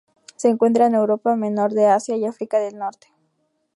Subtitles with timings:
[0.35, 3.13] Se encuentra en Europa, Menor de Asia y África Del norte.